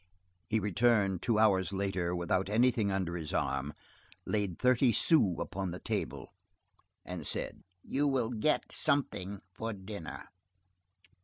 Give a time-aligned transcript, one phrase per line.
[0.49, 3.75] He returned two hours later, without anything under his arm,
[4.25, 6.33] laid thirty sous on the table,
[7.05, 10.29] and said:— "You will get something for dinner."